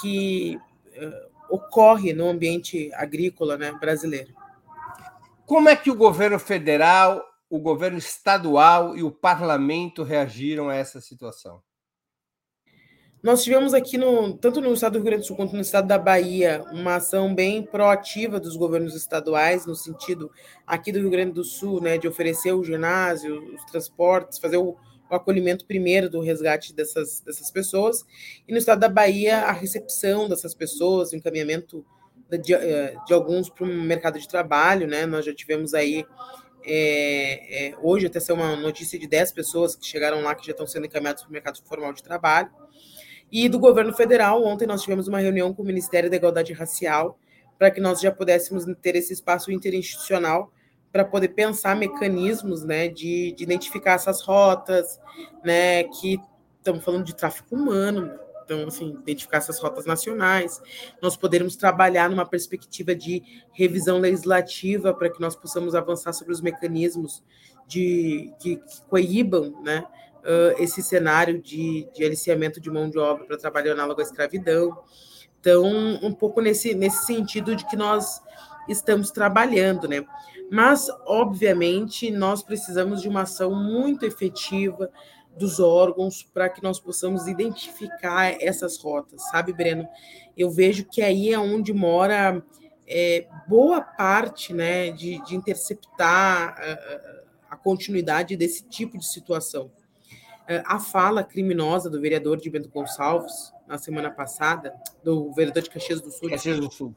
[0.00, 0.58] que
[0.96, 4.34] uh, ocorre no ambiente agrícola né, brasileiro.
[5.46, 11.00] Como é que o governo federal, o governo estadual e o parlamento reagiram a essa
[11.00, 11.62] situação?
[13.24, 15.88] Nós tivemos aqui, no, tanto no estado do Rio Grande do Sul quanto no estado
[15.88, 20.30] da Bahia, uma ação bem proativa dos governos estaduais, no sentido
[20.66, 24.76] aqui do Rio Grande do Sul, né, de oferecer o ginásio, os transportes, fazer o,
[25.10, 28.04] o acolhimento primeiro do resgate dessas, dessas pessoas,
[28.46, 31.82] e no estado da Bahia, a recepção dessas pessoas, o encaminhamento
[32.42, 36.04] de, eh, de alguns para o mercado de trabalho, né, nós já tivemos aí
[36.66, 40.52] é, é, hoje até ser uma notícia de 10 pessoas que chegaram lá que já
[40.52, 42.50] estão sendo encaminhadas para o mercado formal de trabalho.
[43.34, 47.18] E do governo federal, ontem nós tivemos uma reunião com o Ministério da Igualdade Racial
[47.58, 50.52] para que nós já pudéssemos ter esse espaço interinstitucional
[50.92, 55.00] para poder pensar mecanismos né, de, de identificar essas rotas,
[55.44, 56.20] né, que
[56.58, 60.62] estamos falando de tráfico humano, Então, assim, identificar essas rotas nacionais,
[61.02, 63.20] nós podermos trabalhar numa perspectiva de
[63.50, 67.20] revisão legislativa para que nós possamos avançar sobre os mecanismos
[67.66, 69.84] de, que, que coibam né,
[70.24, 74.76] uh, esse cenário de, de aliciamento de mão de obra para trabalho análogo à escravidão.
[75.40, 75.64] Então,
[76.02, 78.22] um pouco nesse, nesse sentido de que nós
[78.68, 80.04] estamos trabalhando, né?
[80.50, 84.90] Mas, obviamente, nós precisamos de uma ação muito efetiva
[85.36, 89.86] dos órgãos para que nós possamos identificar essas rotas, sabe, Breno?
[90.36, 92.42] Eu vejo que aí é onde mora
[92.86, 99.70] é, boa parte né, de, de interceptar a, a, continuidade desse tipo de situação.
[100.46, 105.70] É, a fala criminosa do vereador de Bento Gonçalves, na semana passada, do vereador de
[105.70, 106.94] Caxias do Sul, Caxias do Sul.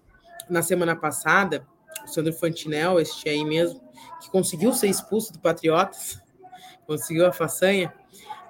[0.50, 1.66] na semana passada,
[2.04, 3.82] o Sandro Fantinel, este aí mesmo,
[4.22, 6.22] que conseguiu ser expulso do Patriotas,
[6.86, 7.94] conseguiu a façanha,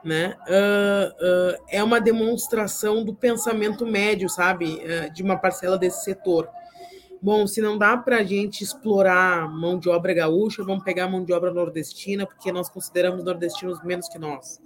[0.03, 0.35] né?
[0.47, 6.49] Uh, uh, é uma demonstração do pensamento médio, sabe, uh, de uma parcela desse setor.
[7.21, 11.23] Bom, se não dá para a gente explorar mão de obra gaúcha, vamos pegar mão
[11.23, 14.61] de obra nordestina, porque nós consideramos nordestinos menos que nós.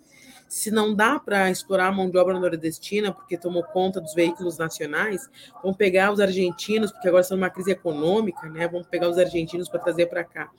[0.52, 4.58] Se não dá para explorar a mão de obra nordestina, porque tomou conta dos veículos
[4.58, 5.30] nacionais,
[5.64, 8.68] vamos pegar os argentinos, porque agora estão numa crise econômica, né?
[8.68, 10.52] Vamos pegar os argentinos para trazer para cá.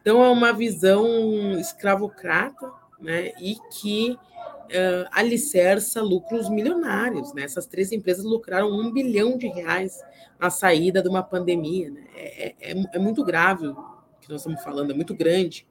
[0.00, 3.32] Então, é uma visão escravocrata, né?
[3.40, 7.34] E que uh, alicerça lucros milionários.
[7.34, 7.42] Né?
[7.42, 10.00] Essas três empresas lucraram um bilhão de reais
[10.38, 11.90] na saída de uma pandemia.
[11.90, 12.04] Né?
[12.14, 13.74] É, é, é muito grave o
[14.20, 15.66] que nós estamos falando, é muito grande.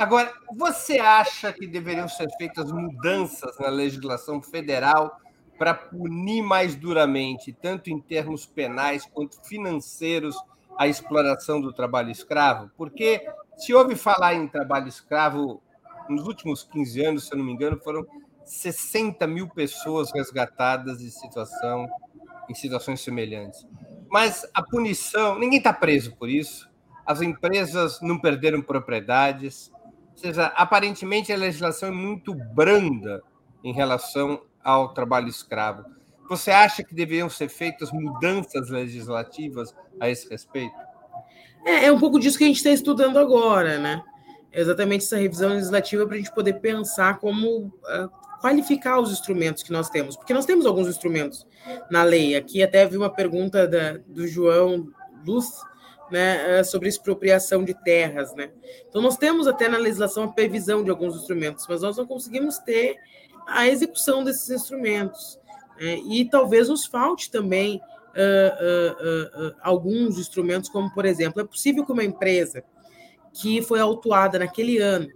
[0.00, 5.20] Agora, você acha que deveriam ser feitas mudanças na legislação federal
[5.58, 10.34] para punir mais duramente, tanto em termos penais quanto financeiros,
[10.78, 12.70] a exploração do trabalho escravo?
[12.78, 15.62] Porque se ouve falar em trabalho escravo,
[16.08, 18.06] nos últimos 15 anos, se eu não me engano, foram
[18.42, 21.86] 60 mil pessoas resgatadas em situação
[22.48, 23.66] em situações semelhantes.
[24.08, 26.70] Mas a punição, ninguém está preso por isso.
[27.04, 29.70] As empresas não perderam propriedades,
[30.20, 33.22] seja, aparentemente a legislação é muito branda
[33.64, 35.84] em relação ao trabalho escravo.
[36.28, 40.76] Você acha que deveriam ser feitas mudanças legislativas a esse respeito?
[41.64, 44.02] É, é um pouco disso que a gente está estudando agora, né?
[44.52, 49.62] É exatamente essa revisão legislativa para a gente poder pensar como uh, qualificar os instrumentos
[49.62, 51.46] que nós temos, porque nós temos alguns instrumentos
[51.90, 52.36] na lei.
[52.36, 54.88] Aqui até vi uma pergunta da, do João
[55.26, 55.46] Luz,
[56.10, 58.50] né, é, sobre expropriação de terras, né?
[58.88, 62.58] Então nós temos até na legislação a previsão de alguns instrumentos, mas nós não conseguimos
[62.58, 62.96] ter
[63.46, 65.38] a execução desses instrumentos.
[65.78, 65.96] Né?
[66.08, 71.84] E talvez nos falte também uh, uh, uh, alguns instrumentos, como por exemplo, é possível
[71.84, 72.64] que uma empresa
[73.32, 75.08] que foi autuada naquele ano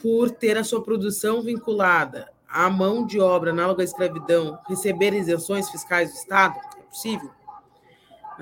[0.00, 5.68] por ter a sua produção vinculada à mão de obra análoga à escravidão receber isenções
[5.70, 6.54] fiscais do Estado?
[6.78, 7.30] É possível?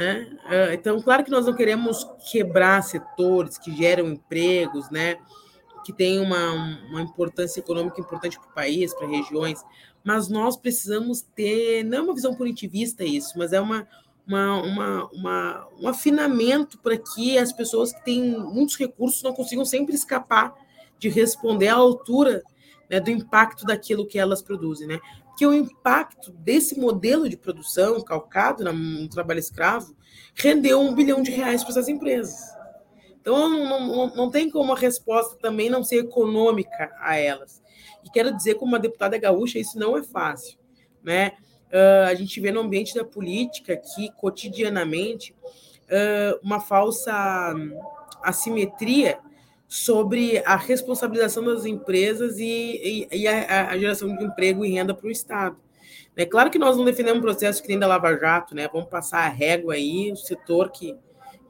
[0.00, 0.34] Né?
[0.46, 5.18] Ah, então, claro que nós não queremos quebrar setores que geram empregos, né?
[5.84, 6.52] que têm uma,
[6.88, 9.62] uma importância econômica importante para o país, para regiões,
[10.02, 13.86] mas nós precisamos ter, não é uma visão punitivista isso, mas é uma,
[14.26, 19.66] uma, uma, uma, um afinamento para que as pessoas que têm muitos recursos não consigam
[19.66, 20.54] sempre escapar
[20.98, 22.42] de responder à altura
[22.88, 24.88] né, do impacto daquilo que elas produzem.
[24.88, 24.98] Né?
[25.40, 29.96] Que o impacto desse modelo de produção calcado no trabalho escravo
[30.34, 32.38] rendeu um bilhão de reais para essas empresas.
[33.18, 37.62] Então, não, não, não tem como a resposta também não ser econômica a elas.
[38.04, 40.58] E quero dizer, como uma deputada gaúcha, isso não é fácil.
[41.02, 41.32] Né?
[41.68, 45.34] Uh, a gente vê no ambiente da política que, cotidianamente,
[45.86, 47.54] uh, uma falsa
[48.22, 49.18] assimetria
[49.70, 54.92] sobre a responsabilização das empresas e, e, e a, a, geração de emprego e renda
[54.92, 55.56] para o Estado.
[56.16, 58.68] É claro que nós não defendemos um processo que nem da Lava Jato, né?
[58.72, 60.96] Vamos passar a régua aí, o setor que,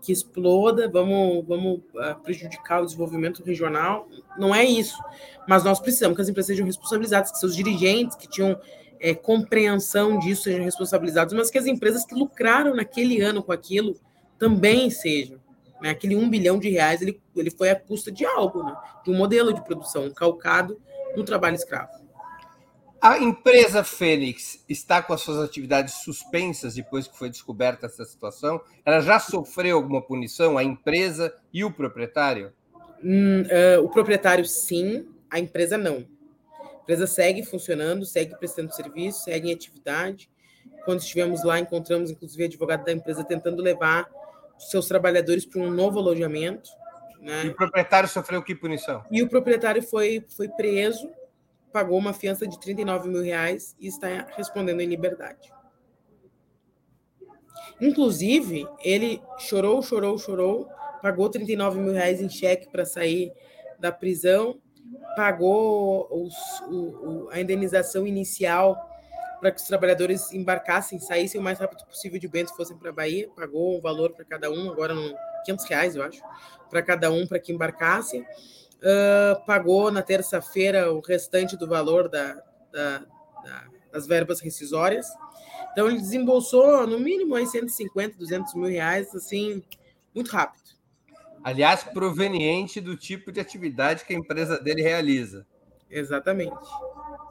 [0.03, 4.07] que exploda, vamos, vamos uh, prejudicar o desenvolvimento regional.
[4.39, 5.03] Não é isso.
[5.49, 8.61] Mas nós precisamos que as empresas sejam responsabilizadas, que seus dirigentes que tinham
[9.01, 13.97] é, compreensão disso sejam responsabilizados, mas que as empresas que lucraram naquele ano com aquilo
[14.39, 15.41] também sejam.
[15.81, 15.91] Né?
[15.91, 18.77] Aquele um bilhão de reais ele, ele foi à custa de algo, né?
[19.05, 20.81] de um modelo de produção calcado
[21.17, 22.01] no trabalho escravo.
[23.01, 28.61] A empresa Fênix está com as suas atividades suspensas depois que foi descoberta essa situação?
[28.85, 32.53] Ela já sofreu alguma punição, a empresa e o proprietário?
[33.03, 36.07] Hum, uh, o proprietário, sim, a empresa não.
[36.61, 40.31] A empresa segue funcionando, segue prestando serviço, segue em atividade.
[40.85, 44.07] Quando estivemos lá, encontramos inclusive advogado da empresa tentando levar
[44.69, 46.71] seus trabalhadores para um novo alojamento.
[47.21, 47.47] Né?
[47.47, 49.05] E o proprietário sofreu que punição?
[49.11, 51.09] E o proprietário foi, foi preso
[51.73, 55.53] pagou uma fiança de 39 mil reais e está respondendo em liberdade.
[57.81, 60.69] Inclusive, ele chorou, chorou, chorou,
[61.01, 63.33] pagou 39 mil reais em cheque para sair
[63.79, 64.61] da prisão,
[65.17, 66.35] pagou os,
[66.69, 68.77] o, o, a indenização inicial
[69.41, 72.93] para que os trabalhadores embarcassem, saíssem o mais rápido possível de Bento, fossem para a
[72.93, 76.23] Bahia, pagou um valor para cada um, agora não, 500 reais, eu acho,
[76.69, 78.19] para cada um para que embarcasse.
[78.19, 82.35] Uh, pagou na terça-feira o restante do valor da,
[82.73, 85.07] da, da, das verbas rescisórias.
[85.73, 89.63] Então, ele desembolsou, no mínimo, aí 150, 200 mil reais, assim,
[90.15, 90.61] muito rápido.
[91.43, 95.47] Aliás, proveniente do tipo de atividade que a empresa dele realiza.
[95.91, 96.69] Exatamente.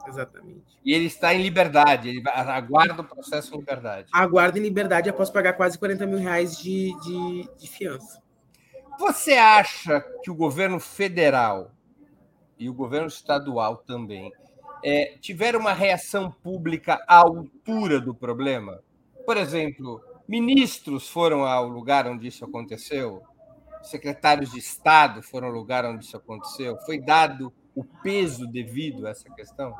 [0.06, 0.78] Exatamente.
[0.84, 4.08] E ele está em liberdade, ele aguarda o processo em liberdade.
[4.12, 8.20] Aguarda em liberdade após pagar quase 40 mil reais de, de, de fiança.
[8.98, 11.72] Você acha que o governo federal
[12.58, 14.30] e o governo estadual também
[14.84, 18.82] é, tiveram uma reação pública à altura do problema?
[19.24, 23.22] Por exemplo, ministros foram ao lugar onde isso aconteceu?
[23.82, 26.76] Secretários de Estado foram ao lugar onde isso aconteceu?
[26.84, 29.74] Foi dado o peso devido a essa questão?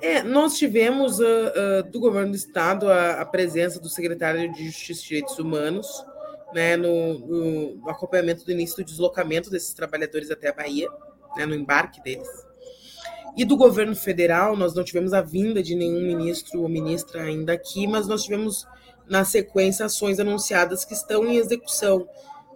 [0.00, 4.66] É, nós tivemos uh, uh, do governo do estado a, a, presença do secretário de
[4.66, 6.04] Justiça e Direitos Humanos,
[6.52, 10.88] né, no, no, no, acompanhamento do início do deslocamento desses trabalhadores até a Bahia,
[11.36, 12.28] né, no embarque deles.
[13.36, 17.52] E do governo federal, nós não tivemos a vinda de nenhum ministro ou ministra ainda
[17.52, 18.66] aqui, mas nós tivemos
[19.06, 22.08] na sequência ações anunciadas que estão em execução,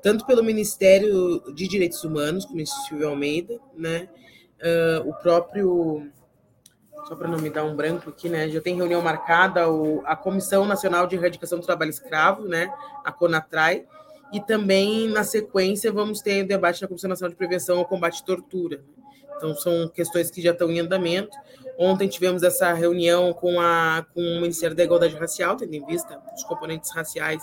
[0.03, 4.09] tanto pelo Ministério de Direitos Humanos, como o Silvio Almeida, né,
[4.61, 6.11] uh, o próprio,
[7.07, 8.49] só para não me dar um branco aqui, né?
[8.49, 12.73] Já tem reunião marcada o, a Comissão Nacional de Erradicação do Trabalho Escravo, né?
[13.05, 13.87] A CONATRAI,
[14.33, 18.23] e também na sequência vamos ter o debate na Comissão Nacional de Prevenção ao Combate
[18.23, 18.81] à Tortura.
[19.37, 21.37] Então são questões que já estão em andamento.
[21.79, 26.21] Ontem tivemos essa reunião com, a, com o Ministério da Igualdade Racial, tendo em vista
[26.37, 27.43] os componentes raciais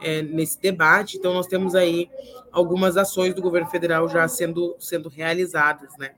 [0.00, 1.16] é, nesse debate.
[1.16, 2.10] Então, nós temos aí
[2.50, 6.10] algumas ações do governo federal já sendo, sendo realizadas, né?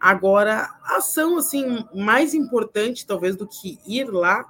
[0.00, 4.44] Agora, a ação assim mais importante, talvez, do que ir lá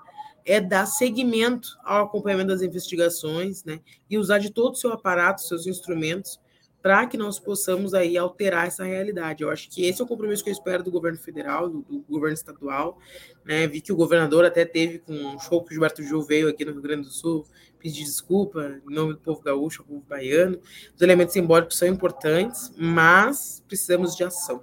[0.44, 3.80] é dar seguimento ao acompanhamento das investigações, né?
[4.08, 6.40] E usar de todo o seu aparato, seus instrumentos,
[6.80, 9.42] para que nós possamos aí alterar essa realidade.
[9.42, 12.04] Eu acho que esse é o compromisso que eu espero do governo federal, do, do
[12.08, 12.98] governo estadual.
[13.44, 13.66] Né?
[13.66, 16.64] Vi que o governador até teve com um show que o Gilberto Gil veio aqui
[16.64, 17.44] no Rio Grande do Sul,
[17.78, 20.58] pedir desculpa em nome do povo gaúcho, do povo baiano.
[20.94, 24.62] Os elementos simbólicos são importantes, mas precisamos de ação.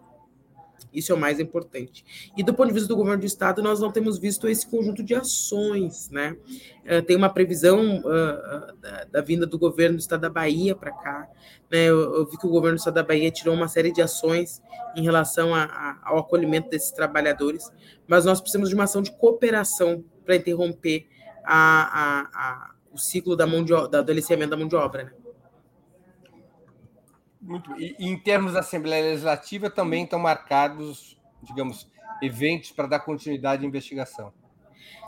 [0.96, 2.06] Isso é o mais importante.
[2.38, 5.04] E do ponto de vista do governo do estado, nós não temos visto esse conjunto
[5.04, 6.38] de ações, né?
[6.86, 10.92] Uh, tem uma previsão uh, da, da, vinda do governo do estado da Bahia para
[10.92, 11.28] cá.
[11.70, 11.86] Né?
[11.86, 14.62] Eu, eu, vi que o governo do estado da Bahia tirou uma série de ações
[14.96, 17.70] em relação a, a, ao acolhimento desses trabalhadores,
[18.08, 21.08] mas nós precisamos de uma ação de cooperação para interromper
[21.44, 25.25] a, o ciclo da mão de, da, do aliciamento da mão de obra, né?
[27.46, 31.88] Muito, e, em termos da Assembleia Legislativa, também estão marcados, digamos,
[32.22, 34.34] eventos para dar continuidade à investigação.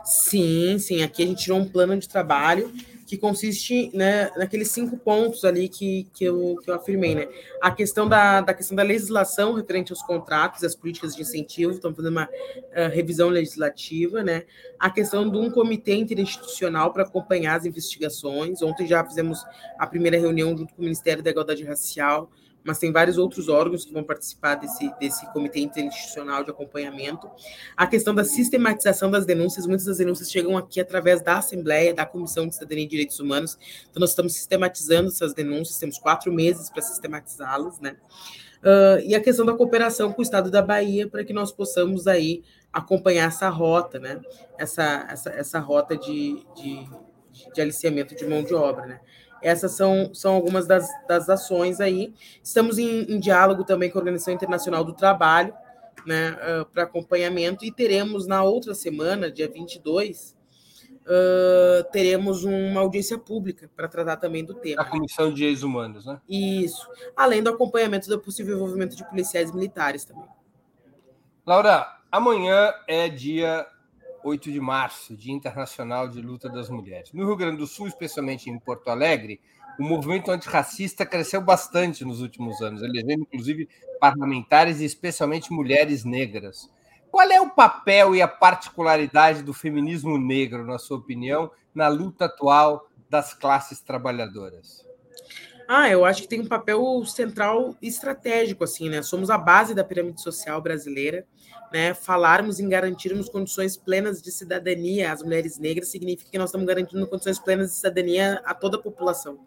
[0.03, 1.03] Sim, sim.
[1.03, 2.71] Aqui a gente tirou um plano de trabalho
[3.07, 7.27] que consiste né, naqueles cinco pontos ali que, que, eu, que eu afirmei, né?
[7.61, 11.95] A questão da, da questão da legislação referente aos contratos, as políticas de incentivo, estamos
[11.95, 14.43] fazendo uma uh, revisão legislativa, né?
[14.77, 18.61] A questão de um comitê interinstitucional para acompanhar as investigações.
[18.61, 19.41] Ontem já fizemos
[19.79, 22.29] a primeira reunião junto com o Ministério da Igualdade Racial,
[22.67, 27.29] mas tem vários outros órgãos que vão participar desse, desse comitê interinstitucional de acompanhamento.
[27.77, 32.05] A questão da sistematização das denúncias, muitas das denúncias chegam aqui através da Assembleia, da
[32.05, 33.57] Comissão de Cidadania e Direitos Humanos,
[33.89, 37.95] então nós estamos sistematizando essas denúncias, temos quatro meses para sistematizá-las, né?
[38.57, 42.05] Uh, e a questão da cooperação com o Estado da Bahia para que nós possamos
[42.05, 44.19] aí acompanhar essa rota, né?
[44.57, 46.85] Essa, essa, essa rota de, de,
[47.53, 48.99] de aliciamento de mão de obra, né?
[49.41, 52.13] Essas são, são algumas das, das ações aí.
[52.43, 55.53] Estamos em, em diálogo também com a Organização Internacional do Trabalho,
[56.05, 60.37] né, uh, para acompanhamento, e teremos na outra semana, dia 22,
[61.07, 64.81] uh, teremos uma audiência pública para tratar também do tema.
[64.81, 66.21] A Comissão de Direitos Humanos, né?
[66.29, 66.87] Isso.
[67.15, 70.27] Além do acompanhamento do possível envolvimento de policiais militares também.
[71.45, 73.65] Laura, amanhã é dia
[74.27, 77.13] 8 de março, Dia Internacional de Luta das Mulheres.
[77.13, 79.39] No Rio Grande do Sul, especialmente em Porto Alegre,
[79.79, 83.69] o movimento antirracista cresceu bastante nos últimos anos, elegendo inclusive
[84.01, 86.69] parlamentares e especialmente mulheres negras.
[87.09, 92.25] Qual é o papel e a particularidade do feminismo negro, na sua opinião, na luta
[92.25, 94.86] atual das classes trabalhadoras?
[95.67, 99.01] Ah, eu acho que tem um papel central estratégico, assim, né?
[99.01, 101.25] Somos a base da pirâmide social brasileira,
[101.73, 101.93] né?
[101.93, 107.05] Falarmos em garantirmos condições plenas de cidadania às mulheres negras significa que nós estamos garantindo
[107.07, 109.39] condições plenas de cidadania a toda a população,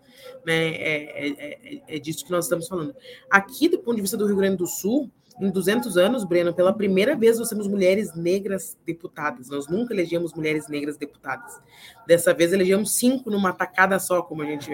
[0.44, 0.68] né?
[0.74, 2.94] É, é, é, é disso que nós estamos falando.
[3.30, 5.10] Aqui, do ponto de vista do Rio Grande do Sul,
[5.40, 9.48] em 200 anos, Breno, pela primeira vez nós temos mulheres negras deputadas.
[9.48, 11.60] Nós nunca elegemos mulheres negras deputadas.
[12.06, 14.70] Dessa vez elegemos cinco numa tacada só, como a gente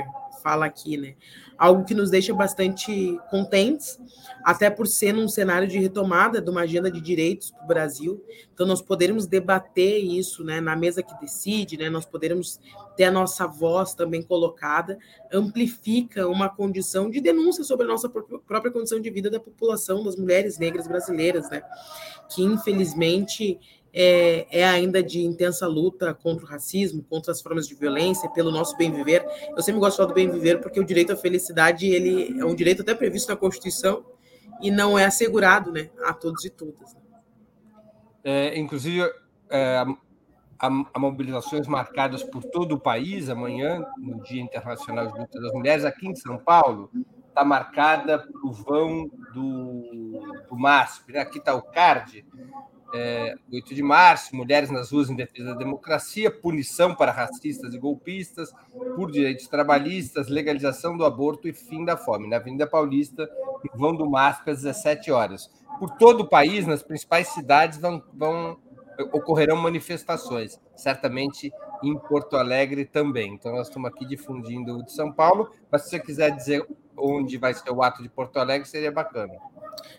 [0.46, 1.14] fala aqui, né?
[1.58, 3.98] Algo que nos deixa bastante contentes,
[4.44, 8.24] até por ser num cenário de retomada de uma agenda de direitos para o Brasil.
[8.54, 12.60] Então, nós podermos debater isso né, na mesa que decide, né, nós podermos
[12.96, 14.98] ter a nossa voz também colocada,
[15.32, 20.16] amplifica uma condição de denúncia sobre a nossa própria condição de vida da população, das
[20.16, 21.62] mulheres negras brasileiras, né?
[22.28, 23.58] Que, infelizmente,
[23.98, 28.50] é, é, ainda de intensa luta contra o racismo, contra as formas de violência, pelo
[28.50, 29.24] nosso bem viver.
[29.56, 32.44] Eu sempre gosto de falar do bem viver porque o direito à felicidade ele é
[32.44, 34.04] um direito até previsto na Constituição
[34.60, 36.94] e não é assegurado, né, a todos e todas.
[38.22, 39.08] É, inclusive,
[39.48, 39.82] é,
[40.58, 45.84] há mobilizações marcadas por todo o país amanhã, no Dia Internacional de Luta das Mulheres,
[45.86, 46.90] aqui em São Paulo.
[47.36, 51.12] Está marcada para o vão do, do MASP.
[51.12, 51.18] Né?
[51.20, 52.24] Aqui está o CARD,
[52.94, 57.78] é, 8 de março, mulheres nas ruas em defesa da democracia, punição para racistas e
[57.78, 58.54] golpistas,
[58.94, 62.26] por direitos trabalhistas, legalização do aborto e fim da fome.
[62.26, 63.28] Na Avenida Paulista,
[63.74, 65.50] vão do MASP, às 17 horas.
[65.78, 68.56] Por todo o país, nas principais cidades, vão, vão
[69.12, 73.34] ocorrerão manifestações, certamente em Porto Alegre também.
[73.34, 76.66] Então, nós estamos aqui difundindo o de São Paulo, mas se você quiser dizer
[76.96, 79.34] onde vai ser o ato de Porto Alegre, seria bacana.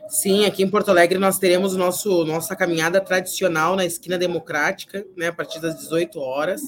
[0.07, 5.27] Sim, aqui em Porto Alegre nós teremos nosso, nossa caminhada tradicional na esquina democrática, né,
[5.27, 6.61] a partir das 18 horas,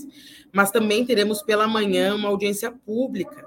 [0.52, 3.46] mas também teremos pela manhã uma audiência pública,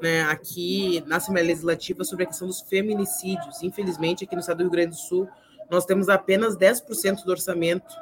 [0.00, 3.62] né, aqui na Assembleia Legislativa sobre a questão dos feminicídios.
[3.62, 5.28] Infelizmente, aqui no estado do Rio Grande do Sul,
[5.68, 7.92] nós temos apenas 10% do orçamento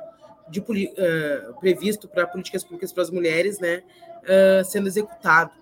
[0.51, 3.83] de, uh, previsto para políticas públicas para as mulheres né,
[4.25, 5.53] uh, sendo executado.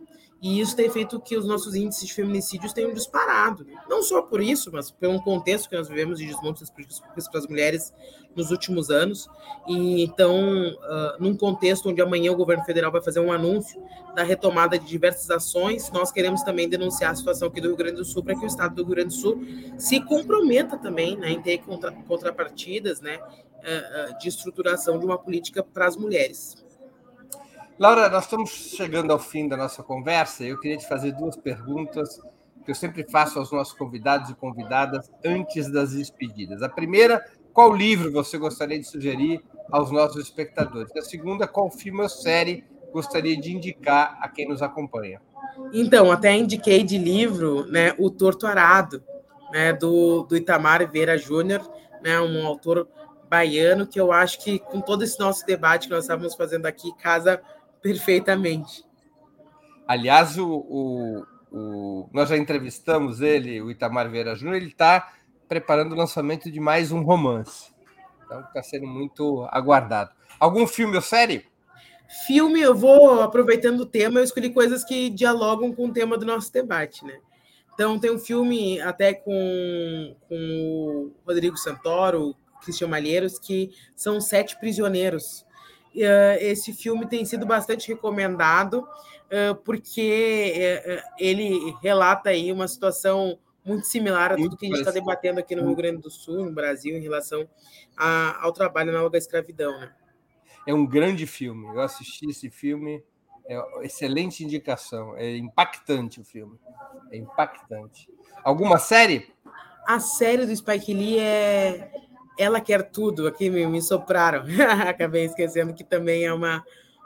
[0.40, 3.66] E isso tem feito que os nossos índices de feminicídios tenham disparado.
[3.88, 7.28] Não só por isso, mas pelo contexto que nós vivemos de desmonte das políticas públicas
[7.28, 7.92] para as mulheres
[8.36, 9.28] nos últimos anos.
[9.66, 13.82] E então, uh, num contexto onde amanhã o governo federal vai fazer um anúncio
[14.14, 17.96] da retomada de diversas ações, nós queremos também denunciar a situação aqui do Rio Grande
[17.96, 19.42] do Sul para que o Estado do Rio Grande do Sul
[19.76, 25.18] se comprometa também né, em ter contra, contrapartidas né, uh, uh, de estruturação de uma
[25.18, 26.67] política para as mulheres.
[27.78, 30.42] Laura, nós estamos chegando ao fim da nossa conversa.
[30.42, 32.20] Eu queria te fazer duas perguntas
[32.64, 36.60] que eu sempre faço aos nossos convidados e convidadas antes das despedidas.
[36.60, 40.90] A primeira, qual livro você gostaria de sugerir aos nossos espectadores?
[40.96, 45.22] A segunda, qual filme ou série gostaria de indicar a quem nos acompanha?
[45.72, 49.04] Então, até indiquei de livro né, O Torto Arado,
[49.52, 51.62] né, do, do Itamar Vera Júnior,
[52.02, 52.88] né, um autor
[53.30, 56.92] baiano que eu acho que, com todo esse nosso debate que nós estávamos fazendo aqui,
[56.96, 57.40] casa
[57.82, 58.84] perfeitamente.
[59.86, 65.12] Aliás, o, o, o, nós já entrevistamos ele, o Itamar Vieira Júnior, ele está
[65.48, 67.72] preparando o lançamento de mais um romance.
[68.24, 70.10] Então está sendo muito aguardado.
[70.38, 71.46] Algum filme ou série?
[72.26, 76.24] Filme, eu vou aproveitando o tema, eu escolhi coisas que dialogam com o tema do
[76.24, 77.18] nosso debate, né?
[77.74, 84.58] Então tem um filme até com, com o Rodrigo Santoro, Cristian Malheiros, que são Sete
[84.58, 85.46] Prisioneiros,
[86.40, 93.86] esse filme tem sido bastante recomendado, uh, porque uh, ele relata aí uma situação muito
[93.86, 96.52] similar a tudo que a gente está debatendo aqui no Rio Grande do Sul, no
[96.52, 97.48] Brasil, em relação
[97.96, 99.78] a, ao trabalho na da escravidão.
[99.78, 99.92] Né?
[100.66, 101.66] É um grande filme.
[101.66, 103.04] Eu assisti esse filme,
[103.46, 105.16] é excelente indicação.
[105.16, 106.58] É impactante o filme.
[107.12, 108.08] É impactante.
[108.42, 109.30] Alguma série?
[109.86, 111.90] A série do Spike Lee é
[112.38, 114.44] ela Quer Tudo, aqui me, me sopraram.
[114.88, 116.64] Acabei esquecendo que também é uma,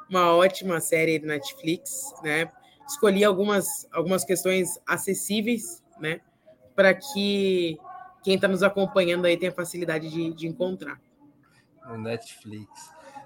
[0.08, 2.50] uma ótima série de Netflix, né?
[2.86, 6.20] Escolhi algumas, algumas questões acessíveis, né?
[6.76, 7.78] Para que
[8.22, 11.00] quem está nos acompanhando aí tenha facilidade de, de encontrar.
[11.86, 12.68] No Netflix.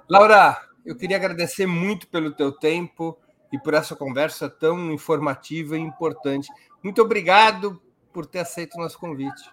[0.09, 3.19] Laura, eu queria agradecer muito pelo teu tempo
[3.53, 6.49] e por essa conversa tão informativa e importante.
[6.83, 7.81] Muito obrigado
[8.13, 9.51] por ter aceito o nosso convite.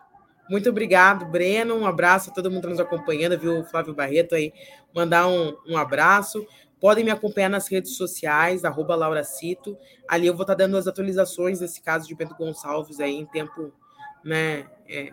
[0.53, 1.73] Muito obrigado, Breno.
[1.73, 3.63] Um abraço a todo mundo que está nos acompanhando, viu?
[3.63, 4.53] Flávio Barreto aí,
[4.93, 6.45] mandar um, um abraço.
[6.79, 9.75] Podem me acompanhar nas redes sociais, arroba Laura Cito.
[10.07, 13.25] Ali eu vou estar tá dando as atualizações desse caso de Bento Gonçalves aí em
[13.25, 13.73] tempo,
[14.23, 14.67] né?
[14.87, 15.09] É,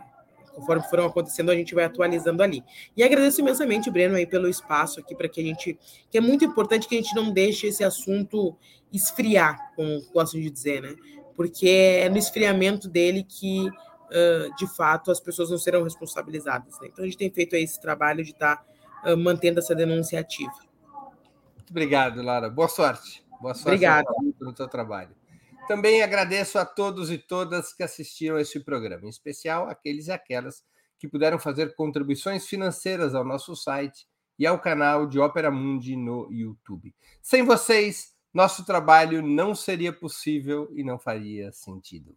[0.54, 2.62] conforme foram acontecendo, a gente vai atualizando ali.
[2.94, 5.78] E agradeço imensamente, Breno, aí pelo espaço aqui para que a gente.
[6.10, 8.54] que é muito importante que a gente não deixe esse assunto
[8.92, 10.94] esfriar, como gosto de dizer, né?
[11.40, 11.68] porque
[12.02, 13.66] é no esfriamento dele que,
[14.10, 16.78] uh, de fato, as pessoas não serão responsabilizadas.
[16.80, 16.88] Né?
[16.92, 20.52] Então, a gente tem feito esse trabalho de estar tá, uh, mantendo essa denúncia ativa.
[21.56, 22.50] Muito obrigado, Lara.
[22.50, 23.24] Boa sorte.
[23.40, 24.08] Boa sorte Obrigada.
[24.40, 25.14] no seu trabalho.
[25.66, 30.12] Também agradeço a todos e todas que assistiram a esse programa, em especial aqueles e
[30.12, 30.64] aquelas
[30.98, 34.06] que puderam fazer contribuições financeiras ao nosso site
[34.38, 36.94] e ao canal de Ópera Mundi no YouTube.
[37.22, 42.16] Sem vocês, nosso trabalho não seria possível e não faria sentido.